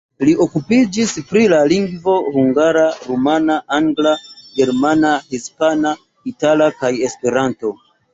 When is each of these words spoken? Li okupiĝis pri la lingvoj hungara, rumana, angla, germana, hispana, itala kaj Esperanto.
Li 0.27 0.31
okupiĝis 0.43 1.11
pri 1.31 1.41
la 1.51 1.57
lingvoj 1.73 2.15
hungara, 2.37 2.85
rumana, 3.09 3.57
angla, 3.77 4.13
germana, 4.61 5.11
hispana, 5.35 5.93
itala 6.33 6.71
kaj 6.81 6.91
Esperanto. 7.11 7.73